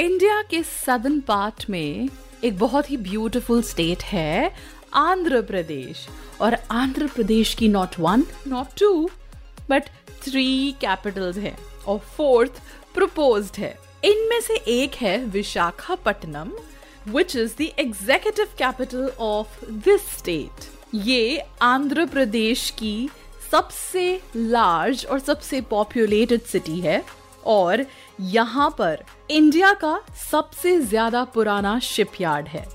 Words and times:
India 0.00 0.40
के 0.42 0.62
southern 0.62 1.18
part 1.20 1.64
में 1.70 2.08
एक 2.44 2.58
बहुत 2.58 2.90
ही 2.90 2.96
ब्यूटीफुल 2.96 3.62
स्टेट 3.62 4.02
है 4.02 4.52
आंध्र 4.94 5.40
प्रदेश 5.42 6.06
और 6.40 6.56
आंध्र 6.70 7.06
प्रदेश 7.06 7.52
की 7.54 7.68
not 7.68 7.98
one 8.00 8.24
not 8.46 8.78
two 8.80 9.10
but 9.70 9.88
three 10.22 10.72
capitals 10.80 11.36
हैं. 11.36 11.56
और 11.86 11.98
फोर्थ 12.16 12.62
प्रपोज्ड 12.94 13.58
है. 13.58 13.76
इनमें 14.04 14.40
से 14.40 14.56
एक 14.68 14.94
है 14.94 15.16
Visakhapatnam 15.26 16.52
which 17.08 17.36
is 17.36 17.54
the 17.58 17.70
executive 17.78 18.56
capital 18.58 19.08
of 19.20 19.64
this 19.66 20.10
state 20.18 20.70
ये 20.94 21.42
आंध्र 21.62 22.06
प्रदेश 22.06 22.68
की 22.78 23.08
सबसे 23.50 24.20
लार्ज 24.36 25.06
और 25.06 25.18
सबसे 25.20 25.60
पॉपुलेटेड 25.70 26.42
सिटी 26.42 26.80
है. 26.80 27.02
और 27.46 27.84
यहाँ 28.20 28.68
पर 28.78 29.04
इंडिया 29.30 29.72
का 29.74 29.98
सबसे 30.30 30.78
ज़्यादा 30.80 31.24
पुराना 31.34 31.78
शिपयार्ड 31.80 32.48
है। 32.48 32.66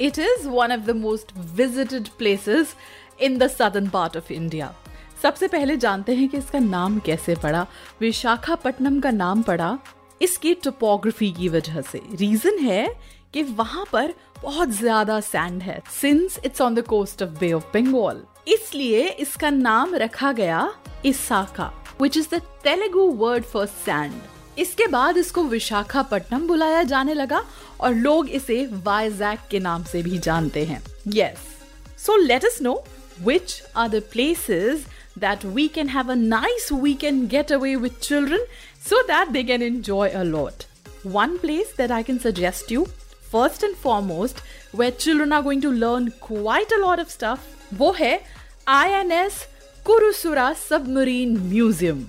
It 0.00 0.18
is 0.18 0.48
one 0.48 0.72
of 0.72 0.80
the 0.80 0.96
most 0.96 1.32
visited 1.54 2.08
places 2.18 2.74
in 3.20 3.38
the 3.38 3.46
southern 3.48 3.88
part 3.88 4.16
of 4.16 4.32
India 4.32 4.74
सबसे 5.22 5.48
पहले 5.48 5.76
जानते 5.76 6.14
हैं 6.14 6.28
कि 6.28 6.36
इसका 6.36 6.58
नाम 6.58 6.98
कैसे 6.98 7.34
पड़ा। 7.34 7.66
विशाखापट्टनम 8.00 9.00
का 9.00 9.10
नाम 9.10 9.42
पड़ा 9.42 9.78
इसकी 10.20 10.54
टोपोग्राफी 10.54 11.30
की 11.32 11.48
वजह 11.48 11.80
से। 11.82 12.00
रीजन 12.12 12.58
है 12.58 12.88
कि 13.34 13.42
वहाँ 13.42 13.84
पर 13.92 14.14
बहुत 14.42 14.68
ज़्यादा 14.70 15.18
सैंड 15.20 15.62
है 15.62 15.80
since 15.92 16.38
it's 16.44 16.60
on 16.60 16.74
the 16.74 16.82
coast 16.86 17.22
of 17.22 17.30
Bay 17.30 17.52
of 17.52 17.64
Bengal 17.74 18.22
इसलिए 18.48 19.08
इसका 19.10 19.50
नाम 19.50 19.94
रखा 19.94 20.32
गया 20.32 20.68
इसाका। 21.04 21.72
Which 22.01 22.17
is 22.17 22.27
the 22.33 22.41
Telugu 22.63 23.07
word 23.25 23.43
for 23.53 23.65
sand 23.65 24.21
इसके 24.59 24.87
बाद 24.87 25.17
इसको 25.17 25.43
विशाखापट्टनम 25.43 26.47
बुलाया 26.47 26.83
जाने 26.83 27.13
लगा 27.13 27.43
और 27.81 27.93
लोग 27.93 28.29
इसे 28.39 28.65
वाइजैक 28.85 29.47
के 29.51 29.59
नाम 29.59 29.83
से 29.83 30.01
भी 30.03 30.17
जानते 30.27 30.65
हैं 30.65 30.81
yes 31.15 31.47
so 32.05 32.17
let 32.17 32.45
us 32.45 32.59
know 32.65 32.77
which 33.21 33.61
are 33.75 33.89
the 33.89 34.01
places 34.01 34.85
that 35.15 35.43
we 35.45 35.69
can 35.69 35.89
have 35.89 36.09
a 36.09 36.15
nice 36.15 36.71
weekend 36.71 37.29
getaway 37.29 37.75
with 37.75 37.99
children 38.01 38.39
so 38.81 39.01
that 39.07 39.31
they 39.33 39.43
can 39.43 39.61
enjoy 39.61 40.09
a 40.13 40.23
lot. 40.23 40.65
One 41.03 41.37
place 41.39 41.71
that 41.73 41.91
I 41.91 42.01
can 42.03 42.19
suggest 42.19 42.71
you, 42.71 42.85
first 43.31 43.63
and 43.63 43.75
foremost, 43.75 44.41
where 44.71 44.91
children 44.91 45.31
are 45.31 45.43
going 45.43 45.61
to 45.61 45.71
learn 45.71 46.11
quite 46.19 46.71
a 46.71 46.81
lot 46.85 46.99
of 46.99 47.11
stuff, 47.11 47.39
वो 47.73 47.91
है 47.99 48.19
INS 48.67 49.39
Kursura 49.88 50.52
submarine 50.52 51.36
museum 51.40 52.04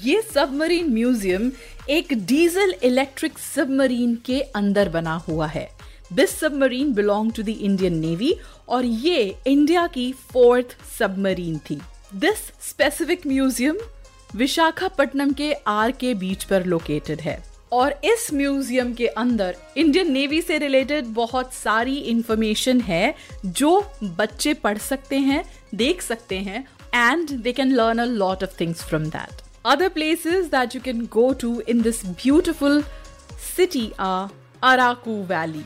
ये 0.00 0.20
submarine 0.22 0.92
museum 0.94 1.50
एक 1.90 2.12
diesel 2.26 2.74
electric 2.84 3.38
submarine 3.38 4.14
के 4.26 4.40
अंदर 4.56 4.88
बना 4.88 5.14
हुआ 5.28 5.46
है। 5.46 5.66
This 6.12 6.34
submarine 6.40 6.92
belong 6.94 7.30
to 7.32 7.42
the 7.42 7.48
Indian 7.48 7.96
Navy 7.98 8.34
और 8.68 8.84
ये 8.84 9.22
इंडिया 9.46 9.86
की 9.86 10.10
फोर्थ 10.32 10.76
सबमरीन 10.98 11.56
थी। 11.70 11.78
दिस 12.16 12.42
स्पेसिफिक 12.68 13.26
म्यूज़ियम 13.26 13.78
विशाखापट्टनम 14.34 15.32
के 15.32 15.52
आर 15.68 15.92
के 16.00 16.12
बीच 16.14 16.44
पर 16.44 16.66
लोकेटेड 16.66 17.20
है। 17.20 17.42
और 17.72 17.94
इस 18.04 18.28
म्यूज़ियम 18.34 18.92
के 18.94 19.06
अंदर 19.16 19.56
इंडियन 19.76 20.12
नेवी 20.12 20.42
से 20.42 20.58
रिलेटेड 20.58 21.06
बहुत 21.14 21.54
सारी 21.54 21.96
इंफॉर्मेशन 22.12 22.80
है 22.82 23.14
जो 23.46 23.74
बच्चे 24.04 24.54
पढ़ 24.54 24.78
सकते 24.80 25.18
हैं, 25.20 25.44
देख 25.74 26.02
सकते 26.02 26.38
हैं 26.40 26.64
and 26.94 27.30
they 27.42 27.52
can 27.52 27.72
learn 27.74 27.98
a 27.98 28.04
lot 28.06 28.44
of 28.44 28.60
things 28.60 28.84
from 28.84 29.04
that 29.10 29.42
other 29.64 29.88
places 29.88 30.48
that 30.50 30.74
you 30.74 30.80
can 30.80 31.06
go 31.06 31.32
to 31.34 31.60
in 31.62 31.82
this 31.82 32.02
beautiful 32.02 32.82
city 33.38 33.92
are 33.96 34.30
Araku 34.62 35.24
Valley. 35.24 35.64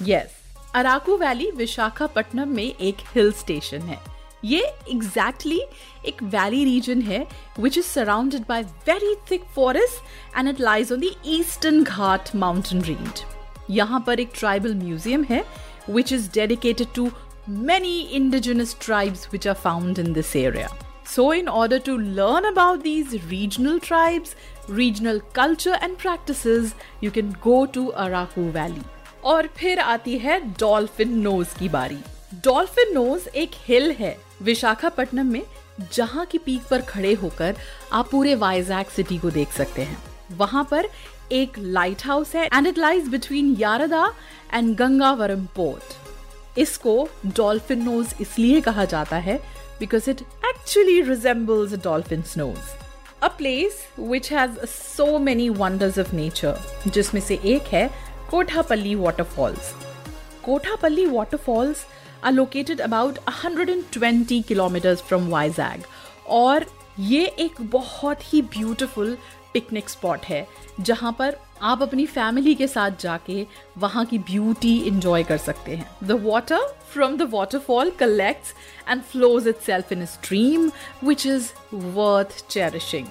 Yes, 0.00 0.32
Araku 0.74 1.18
Valley 1.18 1.50
Visakhapatnam 1.56 2.54
में 2.54 2.64
एक 2.64 3.04
हिल 3.14 3.30
स्टेशन 3.34 3.82
है 3.82 3.98
ये 4.44 4.60
एग्जैक्टली 4.90 5.58
exactly 5.58 6.08
एक 6.08 6.22
valley 6.24 6.64
region 6.64 7.00
है 7.02 7.26
which 7.60 7.78
is 7.78 7.86
surrounded 7.86 8.44
by 8.48 8.62
very 8.88 9.14
thick 9.30 9.44
forest 9.54 10.36
and 10.36 10.48
it 10.48 10.60
lies 10.60 10.92
on 10.92 11.00
the 11.00 11.14
Eastern 11.28 11.82
Ghat 11.84 12.34
mountain 12.36 12.82
range 12.82 13.24
यहाँ 13.70 14.02
पर 14.06 14.20
एक 14.20 14.30
tribal 14.34 14.74
museum 14.74 15.24
है 15.30 15.44
which 15.90 16.12
is 16.12 16.30
dedicated 16.34 16.94
to 16.94 17.10
many 17.48 18.14
indigenous 18.14 18.74
tribes 18.74 19.24
which 19.26 19.46
are 19.46 19.54
found 19.56 19.98
in 19.98 20.12
this 20.12 20.36
area. 20.36 20.68
So, 21.04 21.30
in 21.30 21.48
order 21.48 21.78
to 21.78 21.96
learn 21.96 22.44
about 22.44 22.82
these 22.82 23.24
regional 23.24 23.80
tribes, 23.80 24.36
regional 24.68 25.20
culture 25.32 25.78
and 25.80 25.96
practices, 25.96 26.74
you 27.00 27.10
can 27.10 27.34
go 27.40 27.64
to 27.66 27.92
Araku 27.96 28.50
Valley. 28.52 28.84
और 29.24 29.46
फिर 29.56 29.78
आती 29.80 30.16
है 30.18 30.38
dolphin 30.58 31.18
nose 31.20 31.58
की 31.58 31.68
बारी 31.68 31.96
dolphin 32.44 32.92
nose 32.94 33.28
एक 33.28 33.54
हिल 33.66 33.90
है 33.92 34.16
विशाखापट्टनम 34.42 35.32
में 35.32 35.42
जहाँ 35.92 36.24
की 36.26 36.38
पीक 36.38 36.68
पर 36.70 36.82
खड़े 36.82 37.12
होकर 37.22 37.56
आप 37.92 38.10
पूरे 38.10 38.34
वाइजैक 38.34 38.90
सिटी 38.90 39.18
को 39.18 39.30
देख 39.30 39.52
सकते 39.52 39.82
हैं 39.82 39.98
वहाँ 40.38 40.66
पर 40.70 40.88
एक 41.32 41.58
लाइट 41.58 42.04
हाउस 42.06 42.34
है 42.36 42.46
and 42.46 42.66
it 42.66 42.78
lies 42.78 43.08
between 43.08 43.54
Yarada 43.58 44.12
and 44.54 44.74
Gangavaram 44.76 45.44
port 45.56 46.07
इसको 46.58 47.08
डॉल्फिन 47.26 47.82
नोज़ 47.82 48.14
इसलिए 48.20 48.60
कहा 48.60 48.84
जाता 48.84 49.16
है 49.16 49.36
because 49.80 50.10
it 50.10 50.20
actually 50.20 51.00
resembles 51.00 51.74
dolphin 51.84 52.24
nose 52.36 52.74
a 53.22 53.28
place 53.28 53.86
which 53.98 54.32
has 54.32 54.58
so 54.66 55.18
many 55.18 55.48
wonders 55.48 55.98
of 55.98 56.14
nature 56.16 56.58
जिसमें 56.86 57.20
से 57.20 57.38
एक 57.44 57.62
है 57.62 57.88
Kothapalli 58.30 58.94
waterfalls 58.94 59.72
Kothapalli 60.44 61.06
waterfalls 61.06 61.86
are 62.24 62.32
located 62.32 62.80
about 62.80 63.18
120 63.18 64.42
kilometres 64.42 65.02
from 65.02 65.28
Vizag 65.28 65.82
और 66.28 66.66
ये 67.00 67.26
एक 67.38 67.60
बहुत 67.70 68.32
ही 68.32 68.42
ब्यूटिफुल 68.42 69.16
पिकनिक 69.52 69.88
स्पॉट 69.88 70.24
है, 70.24 70.46
जहाँ 70.80 71.12
पर 71.18 71.36
आप 71.62 71.82
अपनी 71.82 72.06
फैमिली 72.06 72.54
के 72.54 72.66
साथ 72.66 73.00
जाके 73.00 73.46
वहाँ 73.78 74.04
की 74.04 74.18
ब्यूटी 74.18 74.76
इंजॉय 74.88 75.22
कर 75.24 75.38
सकते 75.38 75.76
हैं। 75.76 75.90
The 76.04 76.20
water 76.24 76.66
from 76.92 77.16
the 77.16 77.28
waterfall 77.32 77.90
collects 77.98 78.54
and 78.88 79.02
flows 79.02 79.48
itself 79.66 79.92
in 79.92 80.04
stream 80.06 80.70
which 81.04 81.26
is 81.26 81.50
worth 81.74 82.44
cherishing 82.50 83.06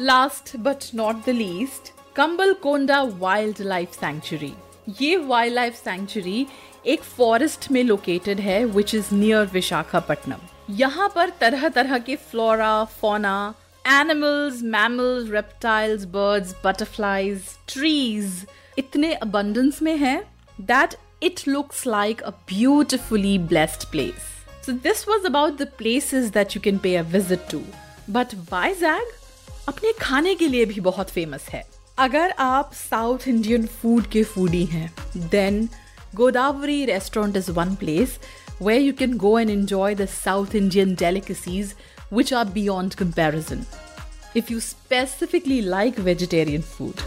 last 0.00 0.56
but 0.58 0.84
not 0.94 1.24
the 1.26 1.34
least 1.34 1.92
Kambalakonda 2.62 3.02
wildlife 3.60 4.00
sanctuary 4.00 4.52
ये 5.00 5.16
वाइल्ड 5.16 5.54
लाइफ 5.54 5.74
सेंचुरी 5.74 6.46
एक 6.86 7.02
फॉरेस्ट 7.16 7.70
में 7.72 7.82
लोकेटेड 7.84 8.40
है 8.40 8.64
विच 8.66 8.94
इज़ 8.94 9.14
नियर 9.14 9.46
विशाखापट्टनम 9.52 10.48
यहाँ 10.70 11.08
पर 11.14 11.30
तरह 11.40 11.68
तरह 11.68 11.98
के 11.98 12.16
flora 12.16 12.72
fauna 13.00 13.54
animals 13.84 14.62
mammals 14.62 15.30
reptiles 15.30 16.04
birds 16.14 16.54
butterflies 16.64 17.42
trees 17.68 18.44
इतने 18.78 19.12
अबंडेंस 19.14 19.80
में 19.82 19.96
है 19.96 20.16
that 20.60 20.94
it 21.22 21.40
looks 21.48 21.86
like 21.86 22.22
a 22.22 22.30
beautifully 22.48 23.38
blessed 23.38 23.90
place 23.90 24.28
so 24.66 24.72
this 24.84 25.06
was 25.08 25.26
about 25.26 25.58
the 25.58 25.66
places 25.78 26.30
that 26.30 26.56
you 26.56 26.62
can 26.64 26.78
pay 26.78 26.94
a 26.96 27.02
visit 27.12 27.46
to 27.50 27.62
but 28.10 28.34
Vizag 28.52 29.12
अपने 29.68 29.92
खाने 30.00 30.34
के 30.34 30.48
लिए 30.48 30.64
भी 30.64 30.80
बहुत 30.80 31.10
famous 31.10 31.48
है। 31.48 31.62
अगर 31.98 32.34
आप 32.40 32.72
साउथ 32.74 33.28
इंडियन 33.28 33.66
फ़ूड 33.66 34.06
के 34.06 34.22
फूडी 34.24 34.64
हैं 34.66 34.90
then 35.30 35.68
Godavari 36.16 36.84
restaurant 36.84 37.36
is 37.36 37.50
one 37.52 37.74
place 37.74 38.18
way 38.62 38.78
you 38.78 38.92
can 38.92 39.16
go 39.18 39.38
and 39.38 39.50
enjoy 39.50 39.94
the 39.94 40.06
South 40.08 40.54
Indian 40.54 40.94
delicacies 40.94 41.74
which 42.10 42.32
are 42.32 42.44
beyond 42.44 42.96
comparison. 42.96 43.66
If 44.34 44.50
you 44.50 44.60
specifically 44.60 45.62
like 45.62 45.98
vegetarian 46.10 46.62
food, 46.62 47.02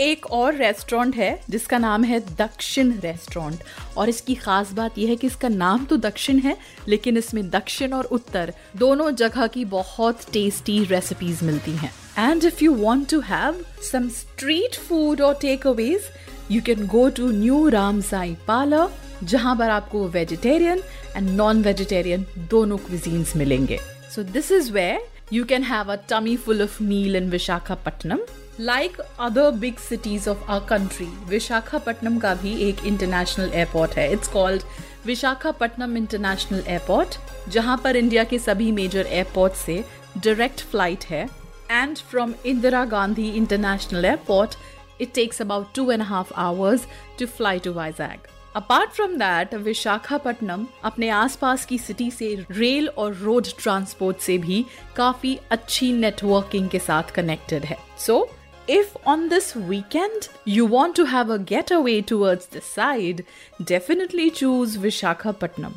एक 0.00 0.26
और 0.32 0.54
restaurant 0.54 1.16
है 1.16 1.30
जिसका 1.50 1.78
नाम 1.78 2.04
है 2.04 2.20
दक्षिण 2.36 2.92
restaurant 3.00 3.62
और 3.96 4.08
इसकी 4.08 4.34
खास 4.34 4.72
बात 4.72 4.98
यह 4.98 5.08
है 5.08 5.16
कि 5.16 5.26
इसका 5.26 5.48
नाम 5.48 5.84
तो 5.84 5.96
दक्षिण 5.96 6.38
है 6.38 6.56
लेकिन 6.88 7.16
इसमें 7.16 7.48
दक्षिण 7.50 7.92
और 7.92 8.04
उत्तर 8.18 8.52
दोनों 8.76 9.10
जगह 9.14 9.46
की 9.46 9.64
बहुत 9.74 10.24
टेस्टी 10.32 10.82
रेसिपीज़ 10.84 11.44
मिलती 11.44 11.76
हैं। 11.76 11.92
And 12.18 12.44
if 12.44 12.64
you 12.64 12.74
want 12.74 13.08
to 13.10 13.20
have 13.20 13.64
some 13.90 14.08
street 14.08 14.78
food 14.88 15.20
और 15.20 15.34
takeaways 15.66 16.08
you 16.50 16.60
can 16.66 16.86
go 16.86 17.08
to 17.16 17.30
new 17.30 17.68
Ram 17.68 18.00
Sai 18.02 18.34
parlour 18.46 18.88
जहाँ 19.24 19.54
पर 19.56 19.70
आपको 19.70 20.06
वेजिटेरियन 20.08 20.80
एंड 21.16 21.28
नॉन 21.30 21.62
वेजिटेरियन 21.62 22.24
दोनों 22.50 22.76
क्विजींस 22.78 23.34
मिलेंगे। 23.36 23.78
So 24.14 24.22
this 24.22 24.50
is 24.52 24.72
where 24.72 25.00
you 25.32 25.44
can 25.44 25.62
have 25.64 25.92
a 25.92 25.96
tummy 26.10 26.36
full 26.36 26.62
of 26.62 26.82
meal 26.82 27.16
in 27.16 27.30
Visakhapatnam 27.30 28.20
like 28.60 29.00
other 29.00 29.50
big 29.60 29.76
cities 29.80 30.28
of 30.30 30.50
our 30.50 30.60
country 30.70 31.06
Visakhapatnam 31.28 32.18
का 32.18 32.34
भी 32.34 32.54
एक 32.68 32.84
international 32.86 33.50
airport 33.54 33.94
है। 33.96 34.12
It's 34.12 34.28
called 34.28 34.62
Visakhapatnam 35.06 35.96
international 35.96 36.62
airport 36.66 37.16
जहाँ 37.50 37.80
पर 37.84 37.96
India 37.96 38.24
के 38.24 38.38
सभी 38.38 38.72
major 38.72 39.06
airport 39.06 39.54
से 39.56 39.84
direct 40.16 40.60
flight 40.62 41.04
है। 41.10 41.28
And 41.70 41.96
from 42.10 42.34
Indira 42.46 42.84
Gandhi 42.86 43.28
international 43.30 44.04
airport 44.04 44.56
it 44.99 45.13
takes 45.13 45.39
about 45.39 45.73
two 45.73 45.89
and 45.89 46.01
a 46.01 46.05
half 46.05 46.31
hours 46.35 46.87
to 47.17 47.27
fly 47.27 47.57
to 47.59 47.73
Vizag. 47.73 48.31
Apart 48.55 48.89
from 48.89 49.15
that 49.17 49.53
Visakhapatnam 49.53 50.65
अपने 50.83 51.09
आसपास 51.09 51.65
की 51.65 51.77
city 51.77 52.09
से 52.11 52.27
रेल 52.51 52.87
और 52.87 53.13
रोड 53.13 53.47
ट्रांसपोर्ट 53.59 54.17
से 54.17 54.37
भी 54.37 54.65
काफी 54.95 55.37
अच्छी 55.51 55.91
नेटवर्किंग 55.93 56.69
के 56.69 56.79
साथ 56.79 57.11
कनेक्टेड 57.15 57.65
है 57.65 57.77
सो 58.05 58.27
if 58.67 58.95
on 59.05 59.29
this 59.29 59.55
weekend 59.55 60.27
you 60.43 60.65
want 60.65 60.95
to 60.95 61.05
have 61.05 61.29
a 61.29 61.37
getaway 61.37 62.01
towards 62.01 62.47
the 62.47 62.61
side, 62.61 63.23
definitely 63.63 64.31
choose 64.31 64.77
Vishakhapatnam. 64.77 65.75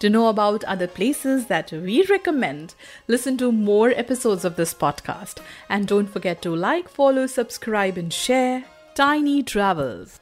To 0.00 0.08
know 0.08 0.28
about 0.28 0.64
other 0.64 0.86
places 0.86 1.46
that 1.48 1.70
we 1.72 2.02
recommend, 2.04 2.74
listen 3.06 3.36
to 3.36 3.52
more 3.52 3.90
episodes 3.90 4.46
of 4.46 4.56
this 4.56 4.72
podcast. 4.72 5.40
And 5.68 5.86
don't 5.86 6.08
forget 6.08 6.40
to 6.40 6.56
like, 6.56 6.88
follow, 6.88 7.26
subscribe, 7.26 7.98
and 7.98 8.10
share 8.10 8.64
Tiny 8.94 9.42
Travels. 9.42 10.18